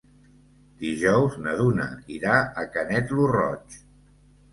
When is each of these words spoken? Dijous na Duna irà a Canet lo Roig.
Dijous 0.83 1.35
na 1.47 1.53
Duna 1.59 1.85
irà 2.15 2.39
a 2.63 2.65
Canet 2.77 3.13
lo 3.19 3.29
Roig. 3.33 3.77